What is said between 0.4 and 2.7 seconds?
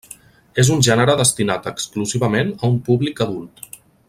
És un gènere destinat exclusivament